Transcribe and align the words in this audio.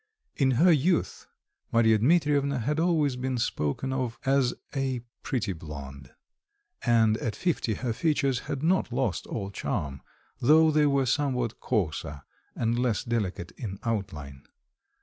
In 0.35 0.51
her 0.57 0.71
youth 0.71 1.27
Marya 1.71 1.99
Dmitrievna 1.99 2.57
had 2.57 2.79
always 2.79 3.15
been 3.15 3.37
spoken 3.37 3.93
of 3.93 4.17
as 4.25 4.55
a 4.75 5.01
pretty 5.21 5.53
blonde; 5.53 6.09
and 6.83 7.17
at 7.17 7.35
fifty 7.35 7.75
her 7.75 7.93
features 7.93 8.39
had 8.49 8.63
not 8.63 8.91
lost 8.91 9.27
all 9.27 9.51
charm, 9.51 10.01
though 10.39 10.71
they 10.71 10.87
were 10.87 11.05
somewhat 11.05 11.59
coarser 11.59 12.23
and 12.55 12.79
less 12.79 13.03
delicate 13.03 13.51
in 13.59 13.77
outline. 13.83 14.47